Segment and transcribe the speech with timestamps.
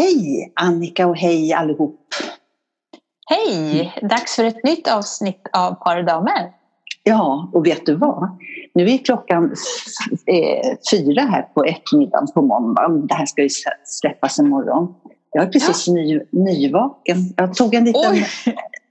[0.00, 2.14] Hej Annika och hej allihop!
[3.26, 3.94] Hej!
[4.02, 6.52] Dags för ett nytt avsnitt av Par damer.
[7.02, 8.38] Ja, och vet du vad?
[8.74, 9.44] Nu är klockan
[10.26, 12.88] eh, fyra här på eftermiddagen på måndag.
[12.88, 13.48] Det här ska ju
[13.84, 14.94] släppas imorgon.
[15.32, 15.94] Jag är precis ja.
[15.94, 17.16] ny, nyvaken.
[17.36, 18.26] Jag tog en liten Oj.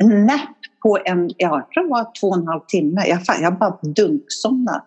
[0.03, 0.41] nap
[0.83, 3.03] på en, jag tror det var två och en halv timme.
[3.07, 4.81] Jag, jag bara dunksomnade.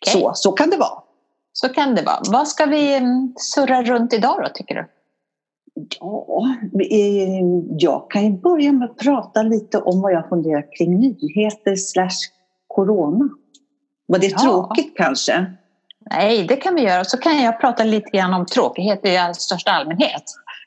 [0.00, 0.20] Okay.
[0.20, 1.02] Så, så kan det vara.
[1.52, 2.20] Så kan det vara.
[2.32, 4.88] Vad ska vi mm, surra runt idag då, tycker du?
[6.00, 6.56] Ja,
[7.78, 12.30] jag kan ju börja med att prata lite om vad jag funderar kring nyheter slash
[12.66, 13.28] corona.
[14.06, 14.38] Var det ja.
[14.38, 15.46] tråkigt kanske?
[16.10, 17.04] Nej, det kan vi göra.
[17.04, 20.22] Så kan jag prata lite grann om tråkighet i all största allmänhet.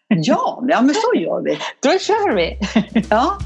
[0.07, 1.57] Ja, ja men så gör vi.
[1.79, 2.59] Då kör vi!
[3.09, 3.37] Ja.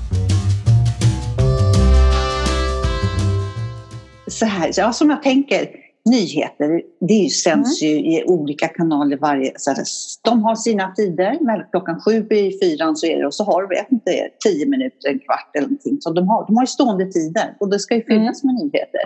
[4.27, 5.67] Så här, ja, som jag tänker,
[6.09, 7.93] nyheter, det sänds mm.
[7.93, 9.53] ju i olika kanaler varje...
[9.57, 9.83] Så här,
[10.23, 13.95] de har sina tider, klockan sju i fyran så är det och så har de,
[13.95, 14.11] inte,
[14.45, 15.97] tio minuter, en kvart eller någonting.
[16.01, 18.55] Så de har, de har ju stående tider och det ska ju fyllas mm.
[18.55, 19.01] med nyheter.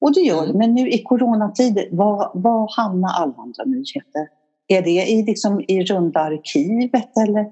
[0.00, 0.58] Och det gör det, mm.
[0.58, 4.28] men nu i coronatider, var, var hamnar alla andra nyheter?
[4.68, 7.46] Är det i, liksom, i runda arkivet eller?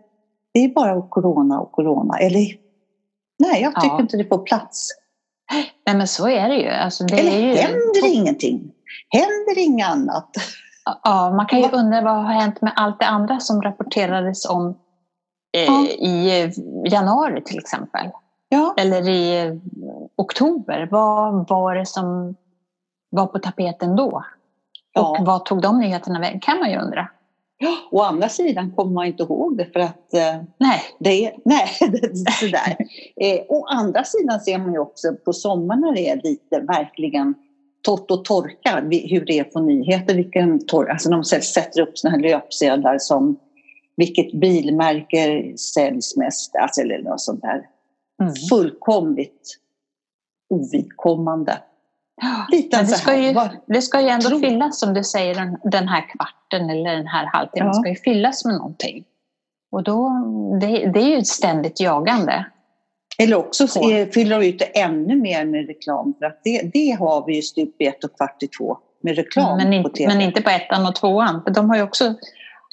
[0.53, 2.19] Det är bara corona och corona.
[2.19, 2.47] Eller?
[3.39, 4.01] Nej, jag tycker ja.
[4.01, 4.89] inte det får plats.
[5.87, 6.69] Nej men så är det ju.
[6.69, 7.55] Alltså, det Eller ju...
[7.55, 8.73] händer ingenting?
[9.09, 10.31] Händer inget annat?
[11.03, 14.79] Ja, man kan ju undra vad har hänt med allt det andra som rapporterades om
[15.57, 15.87] eh, ja.
[15.87, 16.53] i
[16.91, 18.11] januari till exempel.
[18.49, 18.75] Ja.
[18.77, 19.61] Eller i
[20.17, 20.89] oktober.
[20.91, 22.37] Vad var det som
[23.11, 24.25] var på tapeten då?
[24.99, 26.41] Och vad tog de nyheterna vägen?
[26.41, 27.09] kan man ju undra.
[27.59, 30.81] Ja, å andra sidan kommer man inte ihåg det för att eh, nej.
[30.99, 31.69] det är nej,
[32.41, 32.77] sådär.
[33.21, 37.35] eh, å andra sidan ser man ju också på sommaren när det är lite verkligen
[37.83, 40.15] torrt och torka hur det är på nyheter.
[40.15, 43.37] Vilken torr, alltså de sätter upp såna här löpsedlar som
[43.97, 47.67] vilket bilmärke säljs mest, alltså, eller något sånt där.
[48.23, 48.35] Mm.
[48.51, 49.59] Fullkomligt
[50.51, 51.59] ovidkommande.
[52.49, 53.35] Lite det, ska ju,
[53.67, 54.41] det ska ju ändå Tro.
[54.41, 57.67] fyllas, som du säger, den, den här kvarten eller den här halvtimmen.
[57.69, 57.73] Ja.
[57.73, 59.05] ska ju fyllas med någonting.
[59.71, 60.11] Och då,
[60.61, 62.47] det, det är ju ett ständigt jagande.
[63.19, 64.07] Eller också på.
[64.15, 66.15] fyller de ut det ännu mer med reklam.
[66.19, 69.17] För att det, det har vi ju stup i ett och kvart i två med
[69.17, 70.15] reklam men, på TV.
[70.15, 72.15] Men inte på ettan och tvåan, för de har ju också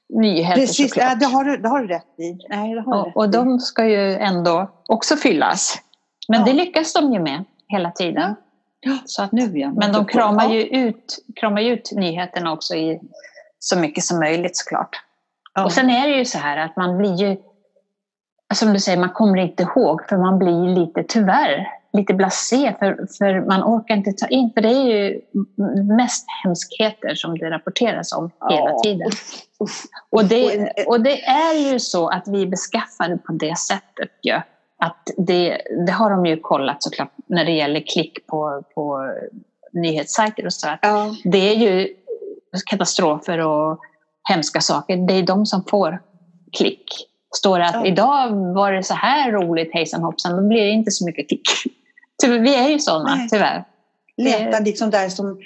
[0.09, 1.09] nyheter Precis, såklart.
[1.09, 2.38] Ja, det, har du, det har du rätt i.
[2.50, 5.82] Nej, det har och, rätt och de ska ju ändå också fyllas.
[6.28, 6.46] Men ja.
[6.46, 8.36] det lyckas de ju med hela tiden.
[8.84, 8.98] Ja.
[9.06, 9.74] Så att, nu igen.
[9.76, 13.00] Men de kramar ju, ut, kramar ju ut nyheterna också i
[13.60, 15.02] så mycket som möjligt såklart.
[15.54, 15.66] Ja.
[15.66, 17.38] Och sen är det ju så här att man blir ju,
[18.54, 23.08] som du säger, man kommer inte ihåg för man blir lite, tyvärr, lite blasé för,
[23.18, 25.22] för man orkar inte ta in, för det är ju
[25.98, 28.50] mest hemskheter som det rapporteras om ja.
[28.50, 29.12] hela tiden.
[30.10, 34.10] Och det, och det är ju så att vi är beskaffade på det sättet.
[34.22, 34.42] Ja
[34.84, 39.14] att det, det, har de ju kollat såklart när det gäller klick på, på
[39.74, 40.68] nyhetssajter och så.
[40.82, 41.16] Ja.
[41.24, 41.88] Det är ju
[42.66, 43.80] katastrofer och
[44.30, 44.98] hemska saker.
[45.08, 46.02] Det är de som får
[46.58, 46.86] klick.
[47.36, 47.86] Står det att ja.
[47.86, 51.48] idag var det så här roligt hejsan hoppsan, då blir det inte så mycket klick.
[52.28, 53.30] Vi är ju sådana, Nej.
[53.30, 53.64] tyvärr.
[54.18, 55.40] Leta liksom där som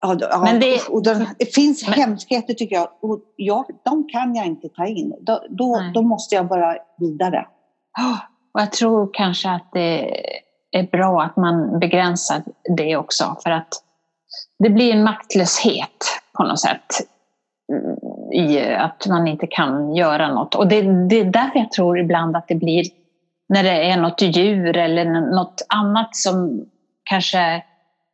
[0.00, 2.88] Ja, ja, men det, och det, det finns men, hemskheter tycker jag.
[3.00, 3.64] Och jag.
[3.84, 5.14] De kan jag inte ta in.
[5.20, 7.46] Då, då, då måste jag bara vidare.
[8.54, 10.16] Och jag tror kanske att det
[10.70, 12.42] är bra att man begränsar
[12.76, 13.68] det också för att
[14.58, 17.00] det blir en maktlöshet på något sätt
[18.32, 20.54] i att man inte kan göra något.
[20.54, 22.84] Och det, det är därför jag tror ibland att det blir
[23.48, 26.66] när det är något djur eller något annat som
[27.04, 27.62] kanske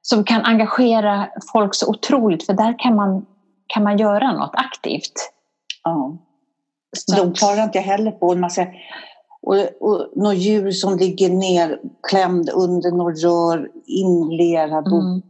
[0.02, 3.26] som kan engagera folk så otroligt, för där kan man,
[3.66, 5.12] kan man göra något aktivt.
[5.84, 6.18] Ja.
[7.16, 8.34] De klarar inte heller på.
[8.34, 8.74] Man säger,
[9.42, 15.22] och, och något djur som ligger nerklämd under något rör, inlerad och mm.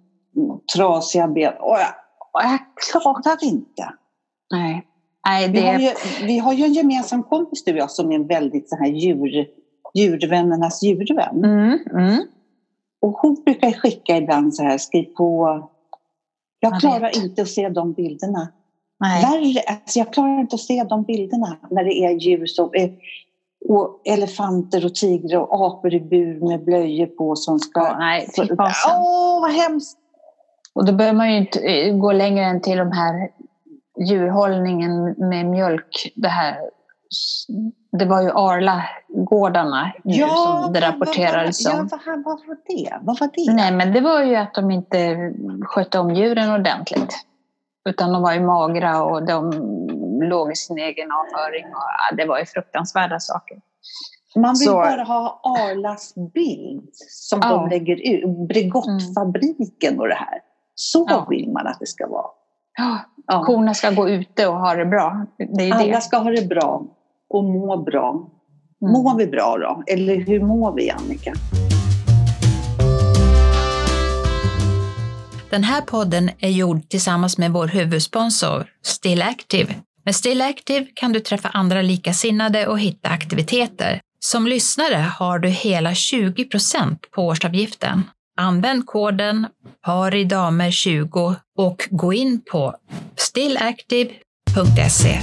[0.76, 1.52] trasiga ben.
[1.60, 1.94] Och jag,
[2.32, 2.58] och jag
[2.90, 3.92] klarar inte.
[4.50, 4.86] Nej.
[5.26, 5.52] Nej, det...
[5.52, 5.90] vi, har ju,
[6.26, 8.86] vi har ju en gemensam kompis du och jag som är en väldigt så här
[8.86, 9.46] djur,
[9.94, 11.44] djurvännernas djurvän.
[11.44, 11.78] Mm.
[11.90, 12.26] Mm.
[13.00, 15.46] Och hon brukar skicka ibland så här, skriv på...
[16.60, 17.16] Jag, jag klarar vet.
[17.16, 18.48] inte att se de bilderna.
[19.00, 19.22] Nej.
[19.22, 22.70] Värre, alltså jag klarar inte att se de bilderna när det är djur som
[23.68, 27.80] och elefanter och tigrar och apor i bur med blöjor på som ska...
[27.80, 29.98] Ja, nej, Åh, oh, vad hemskt!
[30.72, 33.30] Och då behöver man ju inte eh, gå längre än till de här
[34.08, 36.12] djurhållningen med mjölk.
[36.16, 36.56] Det här
[37.92, 41.88] det var ju Arla-gårdarna ja, som det rapporterades om.
[41.90, 42.98] Ja, vad, vad, var det?
[43.02, 43.54] vad var det?
[43.54, 47.14] Nej, men det var ju att de inte skötte om djuren ordentligt.
[47.88, 49.52] Utan de var ju magra och de
[50.28, 51.64] låg i sin egen avföring.
[51.64, 53.58] Och, ja, det var ju fruktansvärda saker.
[54.36, 57.48] Man vill så, bara ha Arlas bild som ja.
[57.48, 60.40] de lägger ut, Bregottfabriken och det här.
[60.74, 61.26] Så ja.
[61.30, 62.30] vill man att det ska vara.
[62.78, 63.44] Ja, ja.
[63.44, 65.26] korna ska gå ute och ha det bra.
[65.56, 66.00] Det Alla det.
[66.00, 66.82] ska ha det bra
[67.28, 68.10] och må bra.
[68.82, 68.92] Mm.
[68.92, 69.82] Mår vi bra då?
[69.86, 71.32] Eller hur mår vi, Annika?
[75.50, 79.74] Den här podden är gjord tillsammans med vår huvudsponsor Still Active.
[80.10, 84.00] Med Still Active kan du träffa andra likasinnade och hitta aktiviteter.
[84.20, 88.02] Som lyssnare har du hela 20% på årsavgiften.
[88.36, 89.46] Använd koden
[89.86, 92.74] paridamer20 och gå in på
[93.16, 95.20] stillactive.se.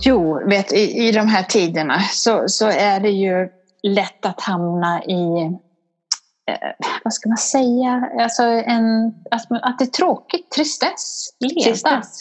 [0.00, 3.48] Jo, vet, i, i de här tiderna så, så är det ju
[3.82, 5.56] lätt att hamna i,
[7.04, 11.70] vad ska man säga, alltså en, att, att det är tråkigt, tristess, leda.
[11.70, 12.18] Tristess.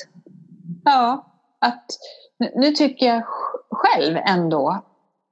[0.84, 1.26] Ja,
[1.60, 1.86] att
[2.56, 3.24] nu tycker jag
[3.72, 4.84] själv ändå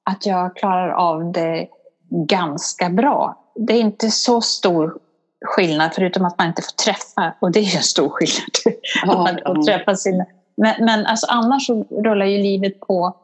[0.09, 1.67] att jag klarar av det
[2.09, 3.51] ganska bra.
[3.55, 4.97] Det är inte så stor
[5.45, 8.49] skillnad förutom att man inte får träffa och det är ju en stor skillnad.
[9.05, 10.25] Ja, man får träffa sina.
[10.57, 13.17] Men, men alltså annars så rullar ju livet på.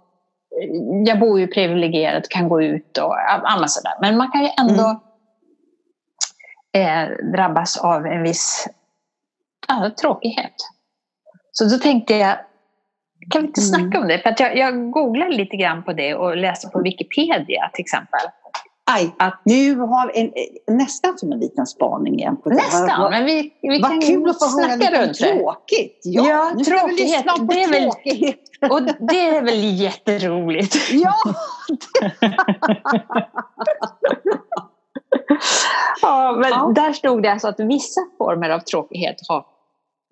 [1.06, 3.16] Jag bor ju privilegierat, kan gå ut och
[3.52, 3.94] annat sådär.
[4.02, 4.98] Men man kan ju ändå mm.
[6.82, 8.68] Eh, drabbas av en viss
[9.68, 10.56] ja, tråkighet.
[11.52, 12.38] Så då tänkte jag,
[13.30, 13.70] kan vi inte mm.
[13.70, 14.20] snacka om det?
[14.20, 18.20] För att jag, jag googlade lite grann på det och läste på Wikipedia till exempel.
[18.92, 20.32] Aj, att nu har en,
[20.68, 22.38] nästan som en liten spaning igen.
[22.38, 22.56] På det.
[22.56, 26.02] Nästan, vad, men vi, vi vad kan kul att få höra lite tråkigt.
[26.04, 27.22] Ja, ja nu tråkighet.
[27.22, 28.40] Ska vi på det är tråkighet.
[28.62, 30.76] Väl, och det är väl jätteroligt?
[30.92, 31.16] Ja!
[36.02, 36.72] ja, men ja.
[36.76, 39.46] där stod det alltså att vissa former av tråkighet har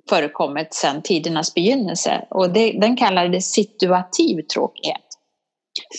[0.10, 2.26] förekommit sedan tidernas begynnelse.
[2.30, 5.02] Och det, den kallades situativ tråkighet.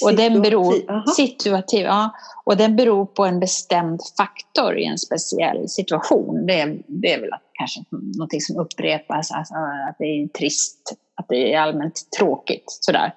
[0.05, 0.75] Och den beror,
[1.17, 2.11] situativ, ja,
[2.45, 6.47] och den beror på en bestämd faktor i en speciell situation.
[6.47, 9.55] Det är, det är väl att, kanske något som upprepas, alltså,
[9.89, 12.65] att det är trist, att det är allmänt tråkigt.
[12.67, 13.15] Sådär.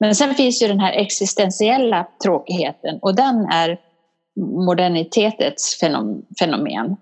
[0.00, 3.78] Men sen finns ju den här existentiella tråkigheten och den är
[4.36, 5.80] modernitetets
[6.38, 6.96] fenomen.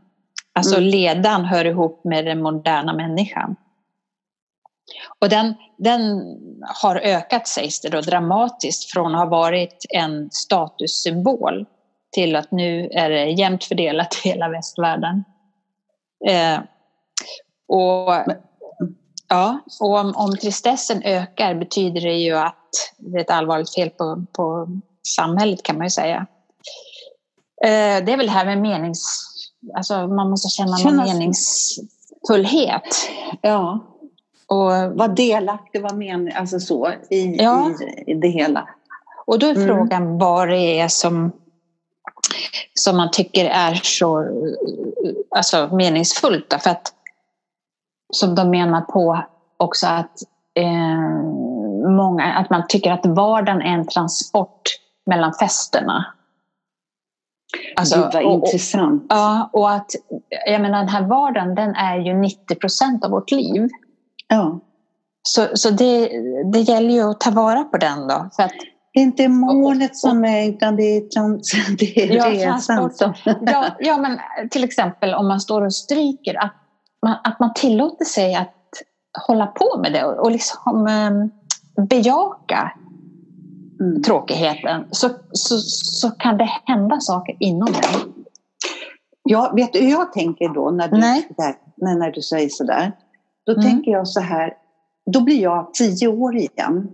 [0.53, 0.89] Alltså mm.
[0.89, 3.57] ledan hör ihop med den moderna människan.
[5.19, 6.01] Och den, den
[6.83, 11.67] har ökat, sägs det då, dramatiskt från att ha varit en statussymbol
[12.13, 15.25] till att nu är det jämnt fördelat i hela västvärlden.
[16.29, 16.59] Eh,
[17.69, 18.15] och,
[19.29, 23.91] ja, och om, om tristessen ökar betyder det ju att det är ett allvarligt fel
[23.91, 24.69] på, på
[25.17, 26.27] samhället kan man ju säga.
[27.65, 29.27] Eh, det är väl det här med menings...
[29.77, 33.11] Alltså man måste känna någon meningsfullhet.
[33.41, 33.81] Ja
[34.51, 37.71] och vara delaktig, vara mening, alltså så, i, ja.
[38.07, 38.69] i, det hela.
[39.27, 39.67] Och då är mm.
[39.67, 41.33] frågan vad det är som,
[42.75, 44.27] som man tycker är så
[45.31, 46.55] alltså, meningsfullt.
[46.61, 46.93] För att,
[48.13, 49.25] som de menar på
[49.57, 50.23] också att,
[50.55, 54.63] eh, många, att man tycker att vardagen är en transport
[55.07, 56.07] mellan festerna.
[57.77, 59.03] Alltså, Gud vad och, intressant.
[59.03, 59.91] Och, ja, och att
[60.47, 63.69] jag menar, den här vardagen den är ju 90 procent av vårt liv.
[64.29, 64.61] Ja.
[65.23, 66.11] Så, så det,
[66.53, 68.31] det gäller ju att ta vara på den då.
[68.37, 68.53] För att,
[68.93, 72.91] det är inte målet som är, utan det är, trans, det är ja, resan.
[73.41, 74.19] Ja, ja, men
[74.51, 76.55] till exempel om man står och stryker, att
[77.03, 78.57] man, att man tillåter sig att
[79.27, 81.31] hålla på med det och, liksom um,
[81.87, 82.73] bejaka
[83.81, 84.03] mm.
[84.03, 85.59] tråkigheten så, så,
[86.01, 88.13] så kan det hända saker inom den.
[89.23, 91.29] Ja, vet du hur jag tänker då när du, Nej.
[91.37, 92.93] Där, när du säger sådär?
[93.47, 93.65] Då mm.
[93.65, 94.55] tänker jag så här,
[95.13, 96.89] då blir jag tio år igen.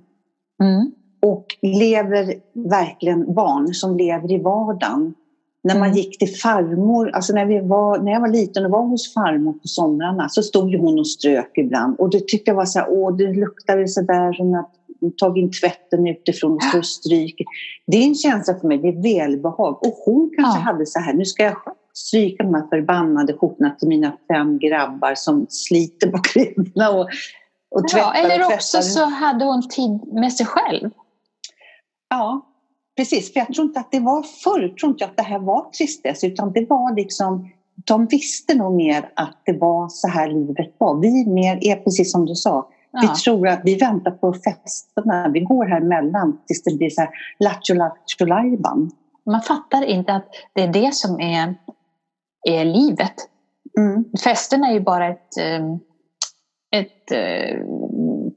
[0.63, 0.93] Mm.
[1.23, 2.35] Och lever
[2.71, 5.15] verkligen barn som lever i vardagen.
[5.63, 5.97] När man mm.
[5.97, 9.53] gick till farmor, alltså när, vi var, när jag var liten och var hos farmor
[9.53, 11.97] på somrarna så stod ju hon och strök ibland.
[12.01, 14.71] Och det tyckte jag var så här, åh det luktade så där som att
[15.19, 17.47] tagit in tvätten utifrån och står och stryker.
[17.87, 19.87] Det är en känsla för mig, det är välbehag.
[19.87, 20.65] Och hon kanske ja.
[20.65, 21.57] hade så här, nu ska jag
[21.95, 27.09] stryka de här förbannade skjortorna till mina fem grabbar som sliter på kvinnorna och,
[27.71, 28.15] och tvättar.
[28.15, 30.91] Ja, eller och också så hade hon tid med sig själv.
[32.09, 32.47] Ja,
[32.97, 33.33] precis.
[33.33, 36.25] För jag tror inte att det var förr, tror inte att det här var tristess,
[36.25, 37.49] utan det var liksom
[37.85, 41.01] de visste nog mer att det var så här livet var.
[41.01, 42.69] Vi mer är precis som du sa.
[43.01, 47.01] Vi tror att vi väntar på festerna, vi går här emellan tills det blir så
[47.01, 47.75] här lattjo
[49.27, 51.55] Man fattar inte att det är det som är
[52.49, 53.15] är livet.
[53.79, 54.05] Mm.
[54.25, 55.79] Festen är ju bara ett, ehm,
[56.71, 57.61] ett eh,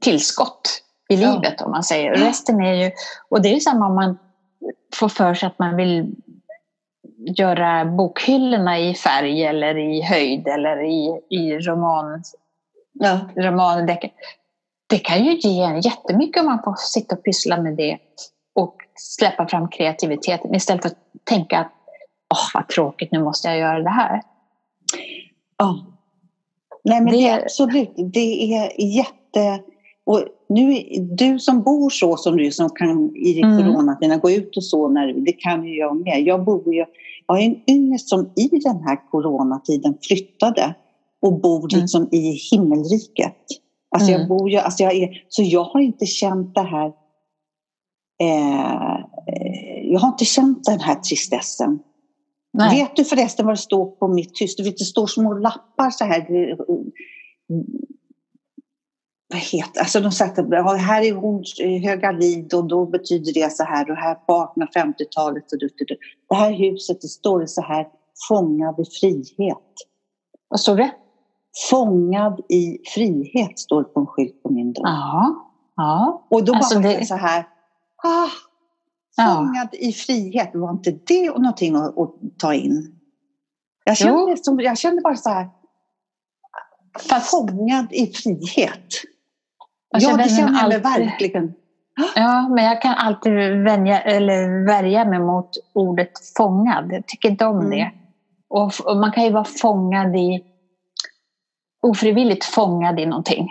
[0.00, 1.32] tillskott i Ja.
[1.32, 2.14] livet om man säger.
[2.14, 2.90] Resten är ju,
[3.28, 4.18] och det är samma om man
[4.94, 6.14] får för sig att man vill
[7.38, 12.22] göra bokhyllorna i färg eller i höjd eller i, i roman,
[12.92, 13.20] Ja.
[13.36, 14.10] romandeckare.
[14.90, 17.98] Det kan ju ge en jättemycket om man får sitta och pyssla med det
[18.54, 21.72] och släppa fram kreativiteten istället för att tänka att
[22.34, 24.22] åh vad tråkigt, nu måste jag göra det här.
[25.58, 25.86] Ja.
[26.84, 27.92] Nej, men det, Det- är absolut.
[27.96, 29.62] Det är jätte...
[30.04, 30.82] Och nu,
[31.16, 33.58] du som bor så som du som kan i Mm.
[33.58, 36.22] coronatiden gå ut och så, när, det kan ju jag med.
[36.26, 36.86] Jag bor ju, jag
[37.34, 40.74] har en yngst som i den här coronatiden flyttade
[41.22, 41.80] och bor Mm.
[41.80, 43.36] liksom i himmelriket.
[43.90, 44.28] Alltså jag Mm.
[44.28, 46.92] bor ju, alltså jag är, så jag har inte känt det här
[48.22, 51.78] eh, eh, jag har inte känt den här tristessen.
[52.52, 52.80] Nej.
[52.80, 54.56] Vet du förresten vad det står på mitt hus?
[54.56, 56.56] Du vet, det står små lappar så här.
[59.32, 63.52] Vad heter alltså de sätter, ja, här är hon eh, Högalid och då betyder det
[63.52, 65.52] så här och här på 1850-talet.
[65.52, 65.96] Och du, du, du.
[66.28, 67.86] Det här huset det står så här,
[68.28, 69.72] fångad i frihet.
[70.48, 70.90] Vad står det?
[71.70, 74.82] Fångad i frihet står det på en skylt på min dörr.
[74.84, 75.34] Ja.
[75.76, 76.26] ja.
[76.30, 77.40] Och då Alltså, bara det- så här,
[78.02, 78.28] ah,
[79.16, 79.34] Ja.
[79.36, 82.94] fångad i frihet, var inte det någonting att, att ta in?
[83.84, 85.48] Jag kände, som, jag kände bara så här,
[87.08, 88.86] Fast, fångad i frihet.
[89.94, 91.52] Alltså, ja, det känner jag mig alltid- verkligen.
[92.14, 93.32] ja, men jag kan alltid
[93.64, 96.92] vänja, eller värja mig mot ordet fångad.
[96.92, 97.70] Jag tycker inte om Mm.
[97.70, 97.90] det.
[98.48, 100.44] Och, och man kan ju vara fångad i
[101.82, 103.48] ofrivilligt fångad i någonting.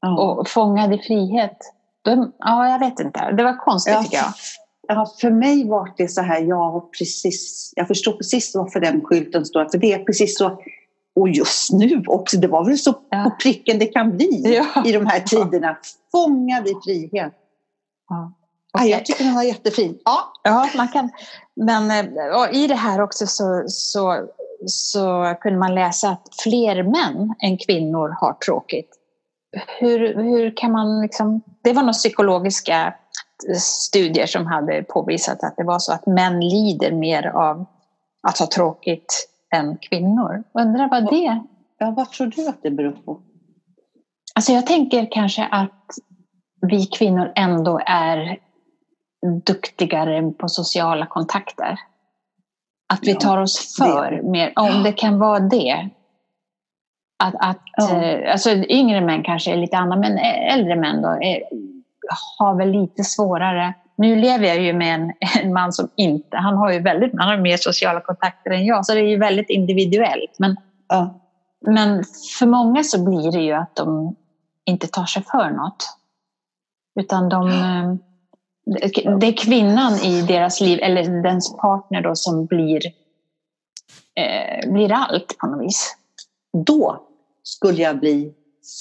[0.00, 0.20] Ja.
[0.22, 1.58] Och fångad i frihet.
[2.02, 3.30] Då, ja, jag vet inte.
[3.32, 4.32] Det var konstigt Ja, tycker jag.
[4.88, 9.44] Ja, för mig var det så här, jag precis, jag förstår precis varför den skylten
[9.44, 10.58] står, för det är precis så,
[11.16, 13.24] och just nu också, det var väl så Ja.
[13.24, 14.84] på pricken det kan bli Ja.
[14.86, 15.76] i de här tiderna.
[16.12, 17.32] Fångad i frihet.
[18.08, 18.32] Ja.
[18.72, 19.98] Ja, jag tycker den var jättefin.
[20.04, 21.10] Ja, Ja, man kan.
[21.56, 24.26] Men eh, och i det här också så, så,
[24.66, 28.90] så kunde man läsa att fler män än kvinnor har tråkigt.
[29.78, 31.40] Hur, hur kan man liksom...
[31.62, 32.94] Det var några psykologiska
[33.58, 37.66] studier som hade påvisat att det var så att män lider mer av
[38.28, 40.42] att ha tråkigt än kvinnor.
[40.54, 41.40] Undrar vad det...
[41.78, 43.20] ja, vad tror du att det beror på?
[44.34, 45.86] Alltså jag tänker kanske att
[46.60, 48.38] vi kvinnor ändå är
[49.46, 51.78] duktigare på sociala kontakter.
[52.92, 55.88] Att vi tar oss för mer, om det kan vara det.
[57.22, 58.02] Att, att Ja.
[58.02, 60.18] eh, alltså yngre män kanske är lite andra, men
[60.54, 61.42] äldre män då är,
[62.38, 63.74] har väl lite svårare.
[63.96, 67.28] Nu lever jag ju med en, en man som inte, han har ju väldigt, han
[67.28, 70.36] har mer sociala kontakter än jag, så det är ju väldigt individuellt.
[70.38, 70.56] Men
[70.88, 71.20] Ja,
[71.66, 72.04] men
[72.38, 74.16] för många så blir det ju att de
[74.64, 75.96] inte tar sig för något.
[77.00, 77.94] Utan de, eh,
[79.20, 82.80] det är kvinnan i deras liv, eller dens partner då, som blir,
[84.14, 85.96] eh, blir allt på något vis.
[86.66, 87.00] då
[87.42, 88.32] skulle jag bli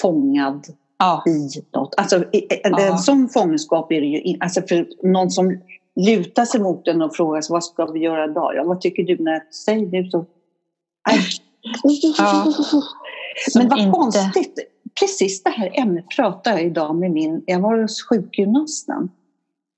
[0.01, 0.65] fångad
[0.97, 1.93] Ja, i något.
[1.97, 2.23] Alltså,
[2.63, 2.79] Ja.
[2.81, 5.61] En sån fångenskap är det ju alltså för någon som
[5.95, 8.55] lutar sig mot en och frågar vad ska vi göra idag?
[8.55, 10.11] Ja, vad tycker du när säger det?
[10.11, 10.25] Så...
[12.17, 12.53] Ja.
[13.55, 14.59] Men vad inte- konstigt.
[14.99, 19.09] Precis det här ämnet pratade jag idag med min, jag var hos sjukgymnasten.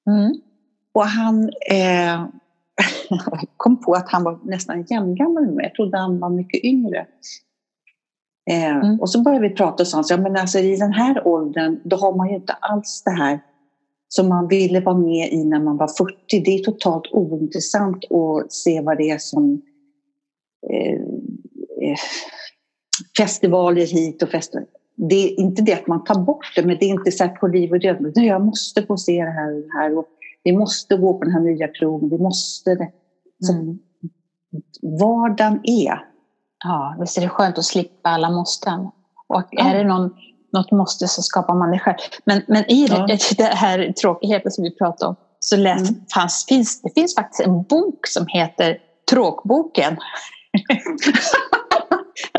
[0.07, 0.41] Mm.
[0.93, 2.25] Och han eh,
[3.57, 5.65] kom på att han var nästan jämngammal med mig.
[5.65, 6.99] Jag trodde han var mycket yngre.
[8.49, 8.99] Eh, Mm.
[8.99, 11.95] Och så började vi prata och sa ja, men alltså, i den här åldern då
[11.95, 13.39] har man ju inte alls det här
[14.07, 16.15] som man ville vara med i när man var 40.
[16.29, 19.61] Det är totalt ointressant att se vad det är som
[20.69, 21.01] eh,
[21.89, 21.97] eh,
[23.17, 24.69] festivaler hit och festivaler.
[25.09, 27.31] Det är inte det att man tar bort det, men det är inte så här
[27.35, 28.11] på liv och död.
[28.15, 29.97] "Nu, Jag måste få se det här och det här.
[29.97, 30.05] Och
[30.43, 32.09] vi måste gå på den här nya krogen.
[32.09, 32.91] Vi måste det.
[33.43, 33.79] Så Mm.
[34.99, 36.05] vardagen är.
[36.63, 38.79] ja, visst är det skönt att slippa alla måsten.
[39.27, 39.69] Och Ja.
[39.69, 40.09] är det någon,
[40.53, 41.97] något måste så skapar man det själv.
[42.25, 43.07] Men, men i Ja.
[43.37, 46.01] det här tråkigheten som vi pratade om så läs, Mm.
[46.13, 48.77] fanns, finns, det finns faktiskt en bok som heter
[49.11, 49.97] Tråkboken.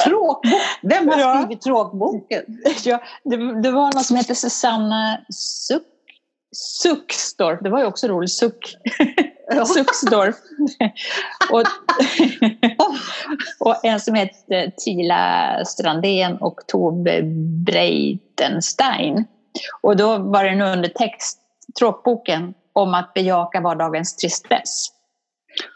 [0.05, 0.47] Tråkbok.
[0.83, 1.39] Vem har Ja.
[1.43, 2.43] skrivit tråkboken?
[2.85, 5.83] Ja, det, det var någon som hette Susanna Suck,
[6.57, 7.59] Sucksdorf.
[7.63, 8.31] Det var ju också roligt.
[8.33, 8.77] Suck.
[9.75, 10.37] Sucksdorf.
[11.53, 11.63] och,
[13.69, 17.23] och en som hette Tila Strandén och Tove
[17.67, 19.25] Breitenstein.
[19.81, 21.39] Och då var det en undertext,
[21.79, 24.89] tråkboken, om att bejaka vardagens tristess.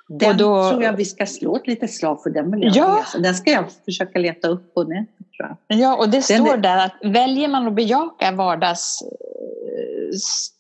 [0.09, 2.31] Den och då, tror jag vi ska slå ett litet slag för.
[2.31, 2.97] Den vill ja.
[2.97, 3.19] läsa.
[3.19, 5.11] Den ska jag försöka leta upp på nätet.
[5.67, 6.57] Ja, och det den står är...
[6.57, 9.03] där att väljer man att bejaka vardags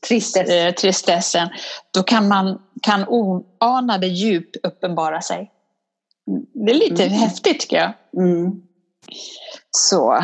[0.08, 0.50] Tristess.
[0.50, 1.48] Eh, tristessen,
[1.90, 5.50] då kan, man, kan oanade djup uppenbara sig.
[6.52, 7.18] Det är lite mm.
[7.18, 7.92] häftigt tycker jag.
[8.24, 8.62] Mm.
[9.70, 10.22] Så.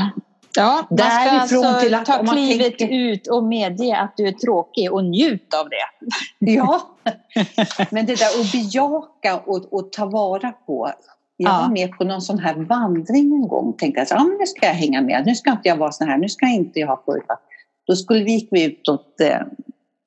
[0.57, 2.97] Ja, Därifrån alltså till att ta klivet tänker...
[2.97, 6.07] ut och medge att du är tråkig och njut av det.
[6.53, 6.97] Ja,
[7.91, 10.93] men det där att bejaka och, och ta vara på.
[11.37, 13.73] Jag var med på någon sån här vandring en gång.
[13.73, 15.23] Tänkte att ja, nu ska jag hänga med.
[15.27, 16.19] Nu ska inte jag vara sån här.
[16.19, 17.43] Nu ska jag inte jag ha förutfatt.
[17.87, 19.39] Då skulle vi, gick vi utåt eh,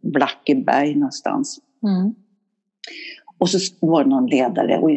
[0.04, 1.60] Blackeberg någonstans.
[1.84, 2.16] Mm.
[3.38, 4.92] Och så var det någon ledare och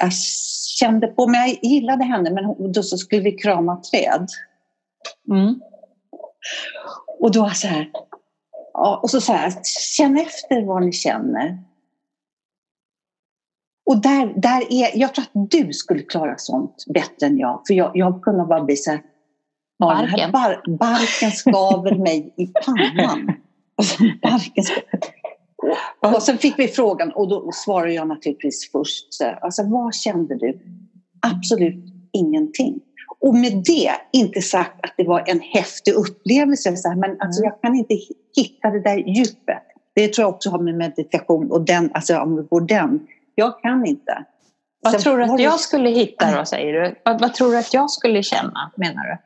[0.00, 0.12] jag
[0.78, 4.28] kände på mig, jag gillade henne men då så skulle vi krama träd.
[5.30, 5.60] Mm.
[7.20, 7.90] Och då så här,
[8.72, 9.52] ja, och så så här,
[9.96, 11.58] känn efter vad ni känner.
[13.86, 17.62] Och där, där är, jag tror att du skulle klara sånt bättre än jag.
[17.66, 19.02] För jag, jag kunde bara bli så här,
[19.78, 23.32] barken, ja, bar, barken skaver mig i pannan.
[23.76, 26.16] Alltså, barken skaver.
[26.16, 29.06] Och sen fick vi frågan och då svarade jag naturligtvis först.
[29.40, 30.60] Alltså, vad kände du?
[31.20, 32.80] Absolut ingenting.
[33.22, 37.42] Och med det, inte sagt att det var en häftig upplevelse, så här, men alltså,
[37.42, 37.52] mm.
[37.52, 37.94] jag kan inte
[38.36, 39.62] hitta det där djupet.
[39.94, 43.06] Det tror jag också har med meditation och den, alltså om vi går den.
[43.34, 44.24] Jag kan inte.
[44.82, 47.00] Vad Sen, tror du att jag skulle hitta då, säger du?
[47.04, 49.18] Vad, vad, tror du att jag skulle känna, menar du?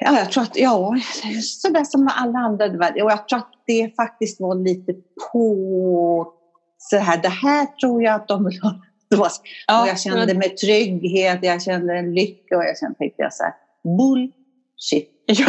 [0.00, 0.96] Ja, jag tror att, ja,
[1.42, 2.88] sådär som alla andra.
[2.88, 4.92] Och jag tror att det faktiskt var lite
[5.32, 6.32] på
[6.78, 8.74] så här, det här tror jag att de vill ha.
[9.66, 13.32] Ja, och jag kände mig trygghet, jag kände en lycka och jag kände, tänkte jag
[13.32, 13.52] så här,
[13.98, 15.16] bullshit.
[15.26, 15.46] Ja.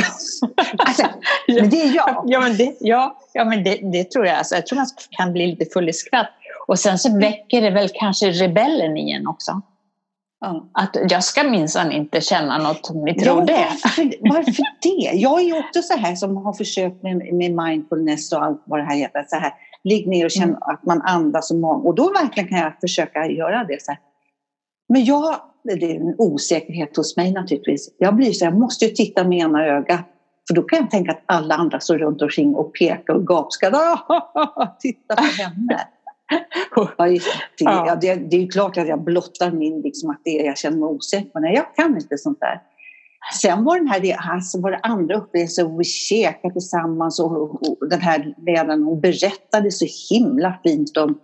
[0.78, 1.06] alltså,
[1.48, 2.24] men det är jag.
[2.28, 4.38] Ja, men det, ja, ja, men det, det tror jag.
[4.38, 6.30] Alltså, jag tror man kan bli lite full i skratt.
[6.68, 9.62] Och sen så väcker det väl kanske rebellen igen också.
[10.42, 10.70] Ja.
[10.74, 13.68] Att jag ska minsann inte känna något om ni tror ja, det.
[13.84, 15.18] Varför, varför det?
[15.18, 18.80] Jag är ju också så här som har försökt med, med mindfulness och allt vad
[18.80, 19.26] det här heter.
[19.28, 20.58] Så här, ligg ner och känn mm.
[20.62, 21.86] att man andas och mag.
[21.86, 23.82] Och då verkligen kan jag försöka göra det.
[23.82, 24.00] Så här.
[24.90, 27.96] Men jag, det är en osäkerhet hos mig naturligtvis.
[27.98, 30.02] Jag blir så jag måste ju titta med ena ögat.
[30.48, 34.80] För då kan jag tänka att alla andra står runt omkring och pekar och gapskrattar.
[34.80, 35.80] Titta på henne.
[37.58, 38.16] Ja, det, ja.
[38.16, 41.40] det, det, är klart att jag blottar min, liksom, att det, jag känner mig osäker.
[41.40, 42.62] Men jag kan inte sånt där.
[43.42, 47.82] Sen var, den här, alltså var det andra upplevelser och vi käkade tillsammans och, och,
[47.82, 51.20] och den här ledaren hon berättade så himla fint om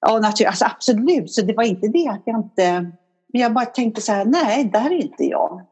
[0.00, 2.90] Ja, natur, alltså absolut, så det var inte det att jag inte...
[3.32, 5.62] Men jag bara tänkte så här, nej, där är inte jag.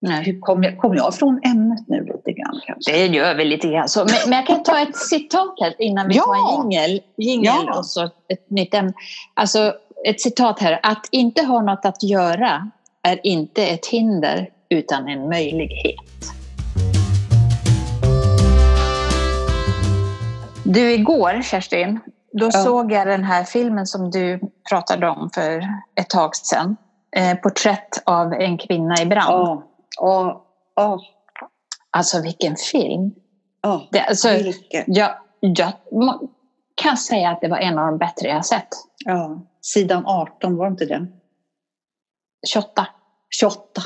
[0.00, 0.24] Nej.
[0.24, 2.92] Hur kom, jag, kom jag från ämnet nu lite grann kanske?
[2.92, 3.88] Det gör vi lite grann.
[3.88, 6.22] Så, men, men jag kan ta ett citat här innan vi ja.
[6.22, 7.78] tar en jingel, jingel ja.
[7.78, 8.92] och så ett nytt ämne.
[9.34, 10.80] Alltså ett citat här.
[10.82, 12.70] Att inte ha något att göra
[13.02, 15.96] är inte ett hinder utan en möjlighet.
[20.64, 22.00] Du, igår Kerstin,
[22.32, 22.50] då ja.
[22.50, 25.68] såg jag den här filmen som du pratade om för
[26.00, 26.76] ett tag sedan.
[27.16, 29.28] Eh, porträtt av en kvinna i brand.
[29.28, 29.62] Ja.
[30.00, 30.40] Oh,
[30.84, 31.00] oh.
[31.90, 33.14] Alltså vilken film!
[33.62, 34.28] Oh, det, alltså,
[34.86, 35.72] jag, jag
[36.74, 38.68] kan säga att det var en av de bättre jag sett.
[39.04, 41.12] Ja, sidan 18, var det inte den?
[42.46, 42.86] 28.
[43.30, 43.82] 28.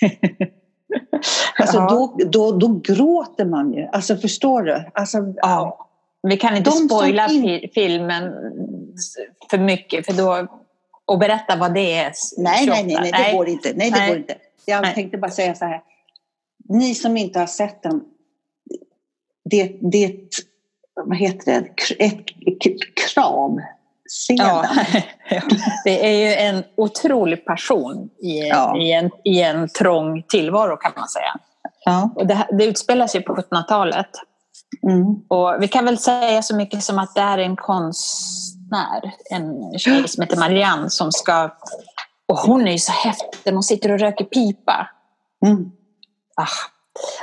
[1.58, 1.88] alltså ja.
[1.90, 3.88] då, då, då gråter man ju.
[3.92, 4.84] Alltså förstår du?
[4.94, 5.88] Alltså, ja.
[6.22, 7.68] Vi kan inte spoila in...
[7.74, 8.32] filmen
[9.50, 10.46] för mycket för då,
[11.04, 12.12] och berätta vad det är.
[12.36, 13.72] Nej, nej, nej, nej, det går inte.
[13.76, 14.08] Nej, det nej.
[14.08, 14.36] går inte.
[14.64, 14.94] Jag Nej.
[14.94, 15.82] tänkte bara säga så här.
[16.68, 18.04] Ni som inte har sett den.
[19.44, 20.16] Det, det
[20.94, 22.24] vad heter det, ett,
[22.94, 23.58] krav.
[24.28, 24.66] Ja,
[25.84, 28.76] det är ju en otrolig passion i, ja.
[28.78, 31.36] i, en, i en trång tillvaro kan man säga.
[31.84, 32.10] Ja.
[32.16, 34.10] Och det, det utspelar sig på 1700-talet.
[34.88, 35.04] Mm.
[35.28, 40.08] Och vi kan väl säga så mycket som att det är en konstnär, en tjej
[40.08, 41.50] som heter Marianne som ska
[42.28, 44.90] och hon är ju så häftig, hon sitter och röker pipa.
[45.46, 45.70] Mm.
[46.36, 46.75] Ah.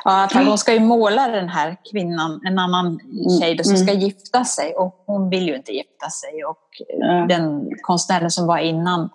[0.04, 3.00] Ja, för hon ska ju måla den här kvinnan, en annan
[3.40, 4.04] tjej då, som ska mm.
[4.04, 6.44] gifta sig och hon vill ju inte gifta sig.
[6.46, 6.68] Och
[7.04, 7.28] mm.
[7.28, 9.10] den konstnären som var innan,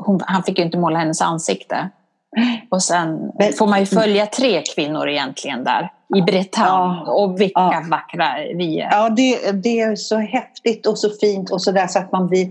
[0.00, 1.90] hon, han fick ju inte måla hennes ansikte.
[2.70, 7.02] Och sen får man ju följa tre kvinnor egentligen där i Bretagne.
[7.06, 7.82] Ja, och vilka ja.
[7.90, 8.88] vackra vi är.
[8.90, 12.26] Ja, det, det, är så häftigt och så fint och så där så att man
[12.26, 12.50] blir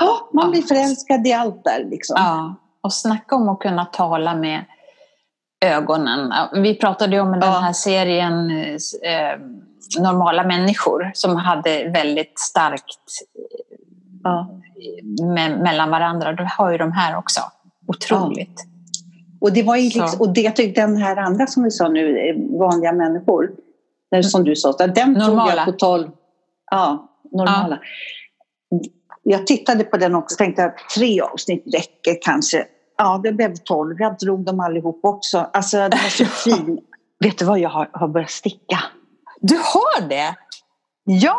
[0.00, 1.84] Ja, man blir förälskad i allt där.
[1.90, 2.16] Liksom.
[2.18, 4.64] Ja, och snacka om att kunna tala med
[5.60, 6.32] ögonen.
[6.52, 9.38] Vi pratade ju om den här serien eh,
[9.98, 12.98] Normala människor som hade väldigt starkt
[14.24, 14.50] Ja.
[15.34, 16.32] med, mellan varandra.
[16.32, 17.40] Det har ju de här också.
[17.86, 18.64] Otroligt.
[19.40, 22.18] Och det var ju liksom, och det tyckte den här andra som vi sa nu,
[22.18, 23.50] eh, vanliga människor,
[24.10, 25.08] där, som du sa, den tog.
[25.08, 25.54] Normala.
[25.56, 26.08] jag på 12.
[26.70, 27.78] Ja, normala.
[29.22, 32.66] Jag tittade på den också och tänkte att tre avsnitt räcker kanske.
[33.02, 33.96] Ja, det blev 12.
[34.00, 35.38] Jag drog dem allihop också.
[35.52, 36.80] Alltså, det var så fin.
[37.20, 38.78] Vet du vad, jag har, har börjat sticka.
[39.40, 40.34] Du har det?
[41.04, 41.38] Ja,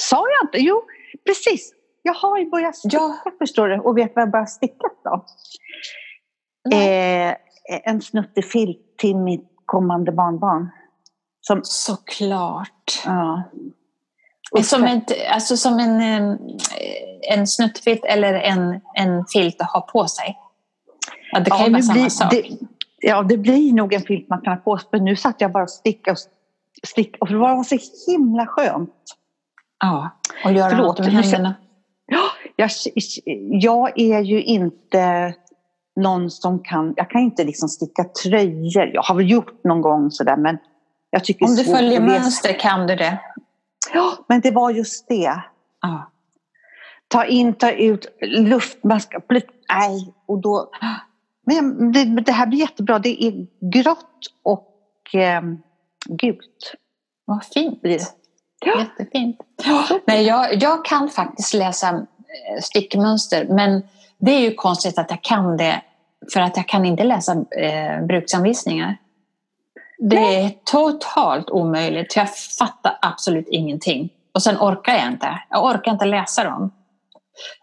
[0.00, 0.58] sa jag inte?
[0.58, 0.82] Jo,
[1.26, 1.72] precis.
[2.02, 3.16] Jag har ju börjat sticka, Ja.
[3.38, 3.78] förstår du.
[3.80, 5.24] Och vet vad jag börjat sticka då?
[6.76, 7.34] Eh,
[7.84, 10.70] en snuttefilt till mitt kommande barnbarn.
[11.40, 13.02] Som, Såklart.
[13.04, 13.42] ja.
[14.52, 16.36] Och som, ett, alltså som en, eh,
[17.32, 20.38] en snuttfilt eller en, en filt att ha på sig?
[21.36, 22.30] Ja, det kan ju nu vara samma blir- sak.
[22.30, 22.42] Det,
[23.00, 24.88] ja, det blir nog en filt man kan ha på sig.
[24.92, 26.12] Men nu satt jag bara och stickade
[26.82, 27.18] och stickade.
[27.20, 27.78] Och det var så
[28.10, 28.90] himla skönt.
[29.80, 30.10] Ja,
[30.44, 31.54] och göra Förlåt, något med händerna.
[32.56, 32.70] Jag,
[33.50, 35.34] jag är ju inte
[35.96, 36.94] någon som kan...
[36.96, 38.90] Jag kan inte liksom sticka tröjor.
[38.94, 40.58] Jag har väl gjort någon gång sådär men
[41.10, 43.20] jag tycker Om du följer mönster kan du det.
[43.94, 45.42] Ja, men det var just det.
[45.80, 46.10] Ja.
[47.08, 49.20] Ta in, ta ut, luft, man ska...
[49.20, 50.70] plut- Nej, och då...
[51.46, 52.98] Men det, det här blir jättebra.
[52.98, 55.42] Det är grått och eh,
[56.08, 56.74] gult.
[57.24, 57.82] Vad fint.
[57.82, 58.06] Blir det.
[58.64, 58.80] Ja.
[58.80, 59.40] Jättefint.
[60.04, 63.82] Nej, jag, jag kan faktiskt läsa eh, stickmönster men
[64.18, 65.82] det är ju konstigt att jag kan det
[66.32, 68.96] för att jag kan inte läsa eh, bruksanvisningar.
[69.98, 72.16] Det är totalt omöjligt.
[72.16, 74.12] Jag fattar absolut ingenting.
[74.32, 75.42] Och sen orkar jag inte.
[75.50, 76.70] Jag orkar inte läsa dem.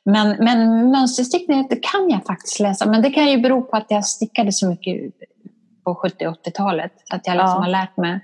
[0.05, 2.85] Men, men mönsterstickning det kan jag faktiskt läsa.
[2.85, 5.13] Men det kan ju bero på att jag stickade så mycket
[5.85, 6.91] på 70 och 80-talet.
[7.09, 7.61] Att jag liksom Ja.
[7.61, 8.19] har lärt mig.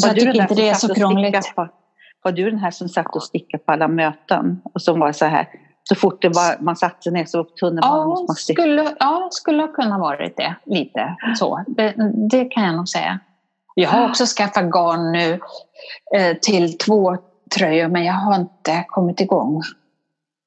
[0.00, 1.54] Så Var jag tycker inte det är satt så och krångligt.
[1.54, 1.68] På,
[2.22, 4.60] var du den här som satt och stickade på alla möten?
[4.74, 5.48] Och som var så här,
[5.82, 8.62] så fort det var, man satte sig ner så var tunnelbanan Ja, man sticka.
[8.62, 10.54] skulle, ja, skulle ha kunnat varit det.
[10.66, 11.64] Lite så.
[11.66, 11.94] Det,
[12.30, 13.18] det kan jag nog säga.
[13.74, 15.40] Jag har också skaffat garn nu
[16.16, 17.16] eh, till två
[17.56, 19.62] tröjor men jag har inte kommit igång.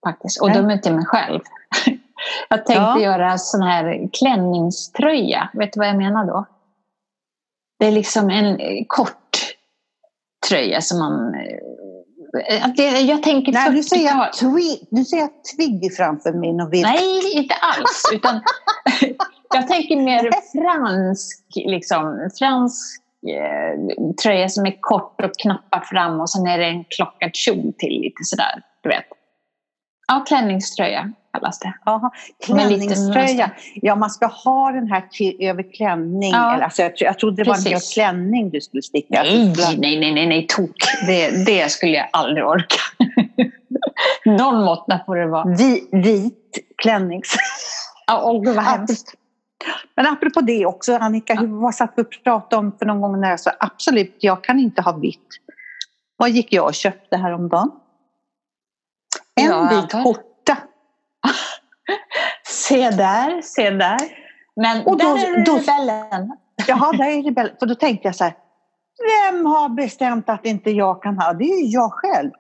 [0.06, 0.42] Faktiskt.
[0.42, 1.40] Och är till mig själv.
[2.50, 3.00] Jag tänkte Ja.
[3.02, 5.50] göra sån här klänningströja.
[5.54, 6.46] Vet du vad jag menar då?
[7.80, 9.56] Det är liksom en eh, kort
[10.50, 11.36] tröja som man...
[11.36, 14.18] eh, jag tänker Nej, nu ser 40-tal.
[14.18, 16.82] jag, twi, nu ser jag Twiggy framför min och vill.
[16.82, 18.04] Nej, inte alls.
[18.14, 18.42] Utan
[19.54, 26.30] jag tänker mer fransk, liksom, fransk eh, tröja som är kort och knappar fram och
[26.30, 28.62] sen är det en klockad kjol till lite sådär.
[28.84, 29.06] Du vet.
[30.08, 31.74] Ja, klänningströja kallas det.
[31.88, 33.52] Lite klänningströja.
[33.76, 35.04] Ja, man ska ha den här
[35.40, 36.32] över klänning.
[36.32, 36.54] Ja.
[36.54, 39.24] Eller, alltså, jag, jag trodde det var en hel klänning du skulle sticka.
[39.24, 40.76] Nej, nej, nej, nej, nej, tok.
[41.08, 42.76] Det, det skulle jag aldrig orka.
[44.26, 45.56] Någon måtta får det vara.
[45.58, 47.36] Vi, vit klännings...
[48.08, 49.14] Ja, åh, gud vad hemskt.
[49.96, 53.22] Men apropå det också, Annika, hur, vad satt vi och pratade om för någon gång
[53.22, 55.28] när jag sa absolut, jag kan inte ha vitt.
[56.18, 57.72] Vad gick jag och köpte häromdagen?
[59.42, 60.04] En Ja, vit antar.
[60.04, 60.58] skjorta.
[62.48, 64.00] Se där, se där.
[64.56, 66.32] Men Och då- där är då- rebellen.
[66.68, 68.34] Jaha, där är väl, för då tänkte jag så här,
[69.32, 71.34] vem har bestämt att inte jag kan ha?
[71.34, 72.32] Det är ju jag själv.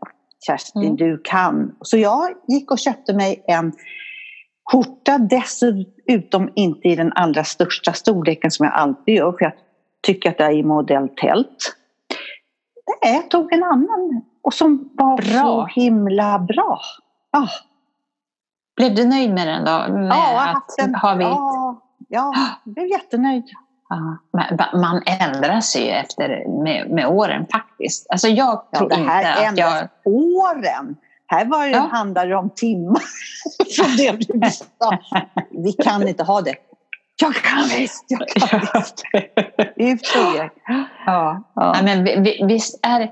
[0.47, 0.95] Kerstin, Mm.
[0.95, 1.75] du kan.
[1.81, 3.73] Så jag gick och köpte mig en
[4.71, 9.53] skjorta, dessutom inte i den allra största storleken som jag alltid gör, för jag
[10.07, 11.75] tycker att det är i modell tält.
[13.03, 15.25] Nej, jag tog en annan och som var Bra.
[15.41, 16.80] så himla bra.
[17.32, 17.47] Ah,
[18.75, 19.93] Blev du nöjd med den då?
[19.93, 23.43] Med ja, att haft en, ha ja, ja, jag blev jättenöjd.
[23.89, 24.17] Ja,
[24.73, 28.08] man ändras ju efter med, med åren faktiskt.
[28.10, 29.71] Alltså jag Ja, tror det här inte att
[30.06, 30.13] jag...
[30.13, 30.95] åren.
[31.27, 31.88] Här var det, Ja.
[31.91, 33.01] handlar det om timmar
[33.75, 34.97] från det du sa.
[35.51, 36.56] Vi kan inte ha det.
[37.21, 38.60] Jag kan visst, jag kan
[39.75, 40.15] visst.
[40.15, 40.51] Er.
[41.06, 41.43] Ja.
[41.56, 41.73] Ja.
[41.73, 43.12] Nej, men vi- vi- visst är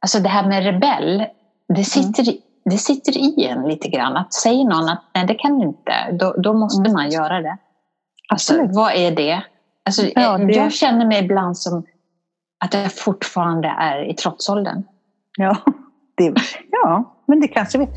[0.00, 1.24] alltså det här med rebell,
[1.68, 4.16] det sitter, i- det sitter i en lite grann.
[4.16, 6.92] Att säga någon att nej, det kan du inte, då, då måste Mm.
[6.92, 7.56] man göra det.
[8.28, 8.76] Alltså, Absolut.
[8.76, 9.42] vad är det?
[9.84, 11.84] Alltså, Ja, det- Jag känner mig ibland som
[12.64, 14.82] att jag fortfarande är i trotsåldern.
[15.38, 15.56] Ja,
[16.16, 16.34] det,
[16.70, 17.88] ja, men det kanske vi...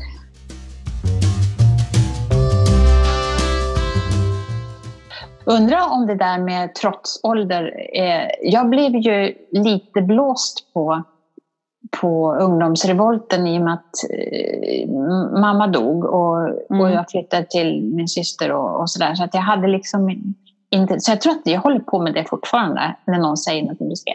[5.46, 11.02] Undrar om det där med trotsålder, eh, jag blev ju lite blåst på,
[12.00, 14.88] på ungdomsrevolten i och med att eh,
[15.40, 16.34] mamma dog och,
[16.70, 16.80] Mm.
[16.80, 19.14] och jag flyttade till min syster och, och sådär.
[19.14, 20.10] Så att jag hade liksom
[20.70, 23.80] inte, så jag tror att jag håller på med det fortfarande när någon säger något
[23.80, 24.12] och du ska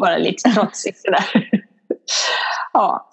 [0.00, 1.24] bara lite trotsigt sådär.
[2.72, 3.10] ja.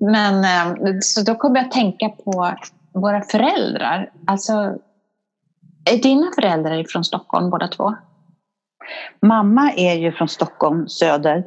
[0.00, 2.54] men eh, så då kommer jag att tänka på
[2.94, 4.10] våra föräldrar.
[4.26, 4.52] Alltså,
[5.90, 7.94] är dina föräldrar från Stockholm båda två?
[9.22, 11.44] Mamma är ju från Stockholm, söder.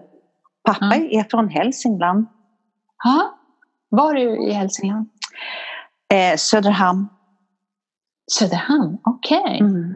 [0.65, 1.09] Pappa mm.
[1.11, 2.25] är från Hälsingland.
[3.03, 3.39] Ja.
[3.89, 5.09] Var du i Hälsingland?
[6.13, 7.07] Eh, Söderhamn.
[8.31, 9.39] Söderhamn, okej.
[9.39, 9.59] Okay.
[9.59, 9.95] Mm.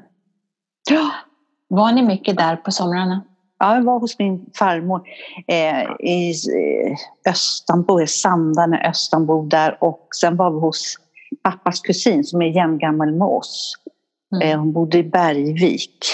[1.67, 3.23] Var ni mycket där på somrarna?
[3.59, 5.07] Ja, jag var hos min farmor
[5.47, 10.97] eh, i eh, Östanbo, i Sandarne, Östanbo där och sen var vi hos
[11.43, 13.75] pappas kusin som är jämngammal med oss.
[14.35, 14.47] Mm.
[14.47, 16.05] Eh, hon bodde i Bergvik.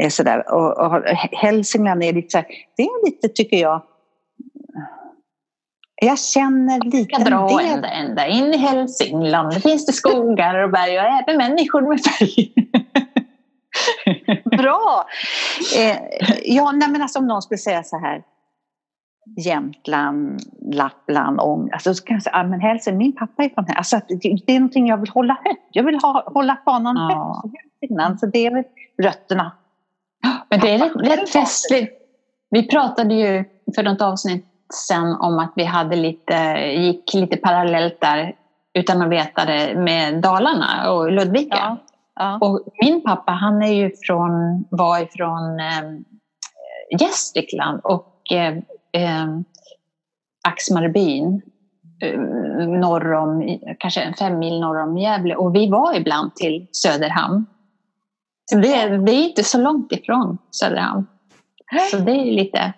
[0.00, 0.52] Eh, sådär.
[0.52, 3.82] Och, och Hälsingland är lite så här, det är lite tycker jag
[6.06, 9.54] jag känner lite jag dra en ända, in i Hälsingland.
[9.54, 12.52] Det finns det skogar och berg och även människor med färg.
[14.58, 15.06] Bra!
[15.78, 15.96] Eh,
[16.44, 18.22] ja, nej, men alltså, om någon skulle säga så här
[19.44, 20.40] Jämtland,
[20.72, 21.70] Lappland, Ång.
[21.72, 23.74] Alltså, så kan jag säga, ah, men Hälsingland, min pappa är från här.
[23.74, 25.68] Alltså, det, det är någonting jag vill hålla högt.
[25.70, 27.42] Jag vill ha, hålla fanan ja.
[27.44, 28.20] högt.
[28.20, 28.64] Så det är väl
[29.02, 29.52] rötterna.
[30.50, 31.92] Men det är rätt, rätt festligt.
[32.50, 34.46] Vi pratade ju för något avsnitt
[34.88, 36.34] sen om att vi hade lite,
[36.76, 38.36] gick lite parallellt där
[38.74, 41.56] utan att veta det med Dalarna och Ludvika.
[41.56, 41.76] Ja.
[42.14, 42.38] Ja.
[42.40, 46.00] Och min pappa han är ju från, var ifrån eh,
[47.00, 48.56] Gästrikland och eh,
[48.92, 49.26] eh,
[50.48, 51.42] Axmarbyn
[52.02, 52.20] eh,
[52.68, 57.46] norr om, kanske fem mil norr om Gävle och vi var ibland till Söderhamn.
[58.50, 61.06] Så det, det är inte så långt ifrån Söderhamn.
[61.90, 62.72] Så det är lite...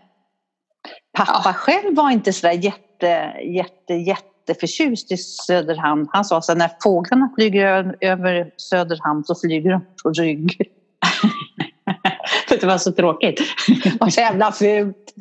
[1.12, 1.53] Pappa ja.
[1.53, 6.09] själv var inte sådär jätte, jätte, jätte jätteförtjust i Söderhamn.
[6.12, 10.61] Han sa att när fåglarna flyger över Söderhamn så flyger de på rygg.
[12.48, 13.40] det var så tråkigt.
[14.00, 15.14] Var så jävla fult.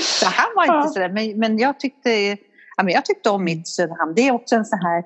[0.00, 2.10] så han var inte sådär, men, men jag tyckte,
[2.76, 4.14] ja, men jag tyckte om mitt Söderhamn.
[4.14, 5.04] Det är också en sån här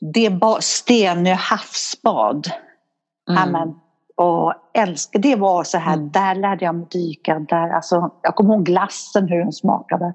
[0.00, 2.46] det är Stenö havsbad.
[3.30, 3.74] Mm
[4.16, 6.10] och älskade, det var så här, mm.
[6.10, 7.38] där lärde jag mig dyka.
[7.38, 10.14] Där, alltså, jag kommer ihåg glassen, hur den smakade.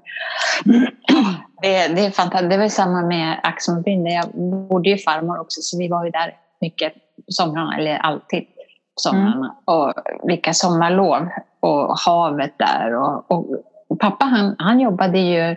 [1.62, 2.50] Det, det är fantastiskt.
[2.50, 4.06] Det var samma med Axelbyn.
[4.06, 4.28] Jag
[4.68, 9.00] bodde ju farmor också, så vi var ju där mycket på somrarna, eller alltid på
[9.00, 9.34] somrarna.
[9.34, 9.50] Mm.
[9.64, 11.28] Och vilka sommarlov
[11.60, 12.94] och havet där.
[12.94, 13.46] Och, och,
[13.88, 15.56] och pappa han, han jobbade ju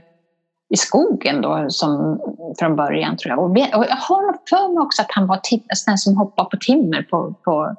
[0.69, 2.19] i skogen då som,
[2.59, 3.39] från början tror jag.
[3.39, 5.39] Och, och jag har för mig också att han var
[5.75, 7.75] sån som hoppade på timmer på, på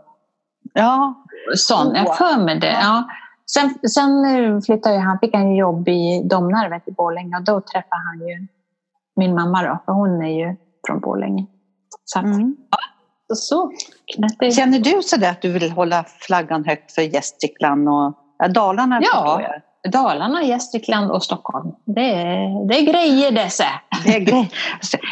[0.73, 1.95] Ja, sån.
[1.95, 2.73] Jag för mig det.
[2.73, 3.05] Ja.
[3.53, 8.29] Sen, sen flyttade han, fick han jobb i Domnarvet i Borlänge och då träffade han
[8.29, 8.47] ju
[9.17, 11.47] min mamma då, för hon är ju från Borlänge.
[12.05, 12.57] Så, att, mm.
[12.71, 12.79] ja,
[13.35, 13.73] så
[14.15, 14.51] knäppte.
[14.51, 19.01] Känner du sådär att du vill hålla flaggan högt för Gästrikland och ja, Dalarna?
[19.03, 19.43] Ja,
[19.89, 21.73] Dalarna, Gästrikland och Stockholm.
[21.85, 23.65] Det är, det är grejer dessa.
[24.05, 24.49] Det är grejer.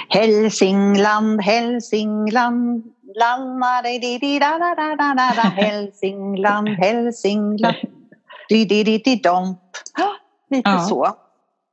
[0.08, 2.82] Hälsingland, Hälsingland,
[5.56, 7.76] Hälsingland, Hälsingland.
[8.48, 9.58] Di-di-di-di-domp.
[10.50, 10.78] Lite ja.
[10.78, 11.08] så.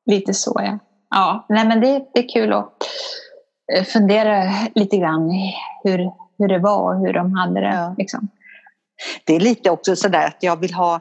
[0.05, 0.79] Lite så, ja.
[1.09, 2.73] Ja, nej, men det, det är kul att
[3.77, 4.43] eh, fundera
[4.75, 5.31] lite grann
[5.83, 7.95] hur, hur det var och hur de hade det.
[7.97, 8.27] Liksom.
[9.25, 10.99] Det är lite också sådär att jag vill ha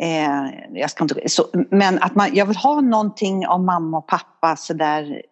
[0.00, 4.06] eh, jag ska inte, så, men att man, jag vill ha någonting av mamma och
[4.06, 5.22] pappa sådär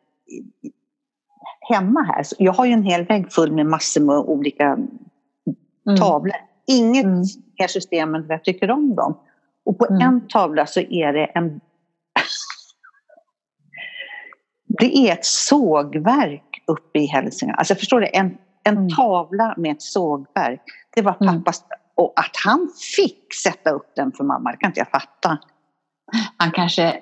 [1.60, 2.24] hemma här.
[2.38, 5.98] Jag har ju en hel vägg full med massor med olika mm.
[5.98, 6.36] tavlor.
[6.66, 7.22] Inget mm.
[7.58, 9.18] mer system än jag tycker om dem.
[9.64, 10.00] Och på mm.
[10.00, 11.60] en tavla så är det en...
[14.78, 17.58] det är ett sågverk uppe i Hälsingland.
[17.58, 18.08] Alltså förstår du?
[18.12, 18.88] En, en mm.
[18.88, 20.62] tavla med ett sågverk.
[20.94, 21.34] Det var mm.
[21.34, 21.64] pappas...
[21.98, 25.38] Och att han fick sätta upp den för mamma, det kan inte jag fatta.
[26.36, 27.00] Han kanske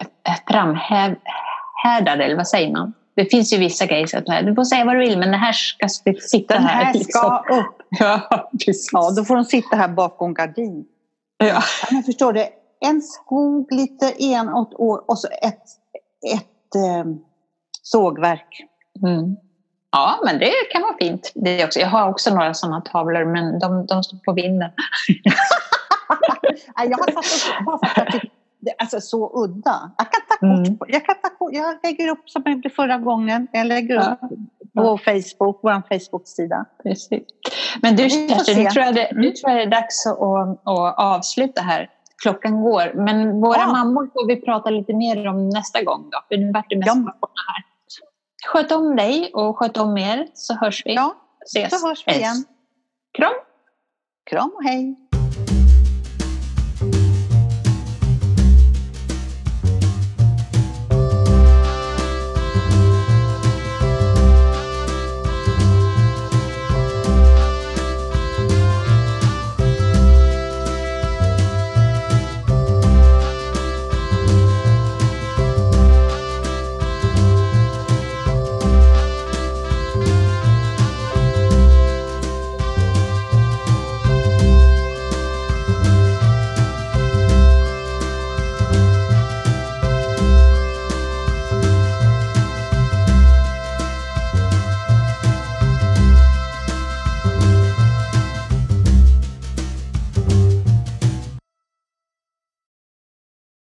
[0.48, 2.92] framhärdade, eller vad säger man?
[3.16, 5.52] det finns ju vissa grejer att du får säga vad du vill men det här
[5.52, 5.88] ska
[6.20, 6.84] sitta Den här.
[6.84, 7.58] här ska liksom.
[7.58, 7.82] upp.
[7.98, 8.88] Ja, precis.
[8.92, 10.84] ja, då får de sitta här bakom gardin.
[11.38, 11.62] Ja.
[11.90, 12.46] Men förstår du,
[12.80, 14.74] en skog lite enåt
[15.08, 15.62] och så ett,
[16.34, 17.04] ett eh,
[17.82, 18.64] sågverk.
[19.02, 19.36] Mm.
[19.92, 21.32] Ja, men det kan vara fint.
[21.34, 21.80] Det också.
[21.80, 24.70] Jag har också några sådana tavlor men de, de står på vinden.
[26.76, 28.30] jag har satt upp bara för att jag tycker
[28.78, 29.90] alltså så udda.
[29.98, 30.78] Jag kan ta kort mm.
[30.88, 33.48] jag, kan ta kort, jag lägger upp som jag gjorde förra gången.
[33.52, 34.18] Jag lägger upp
[34.72, 34.82] ja.
[34.82, 36.64] på Facebook, vår Facebook-sida.
[36.82, 37.22] Precis.
[37.82, 40.18] Men du Kerstin, nu tror, jag det, nu tror jag det är dags att,
[40.68, 41.90] att avsluta här.
[42.22, 42.92] Klockan går.
[42.94, 43.72] Men våra ja.
[43.72, 46.18] mammor får vi prata lite mer om nästa gång då.
[46.28, 47.28] För nu vart det mest ja.
[47.46, 47.75] här.
[48.46, 50.94] Sköt om dig och sköt om er så hörs vi.
[50.94, 51.80] Ja, ses.
[51.80, 52.44] så hörs vi igen.
[53.18, 53.34] Kram.
[54.30, 55.05] Kram och hej.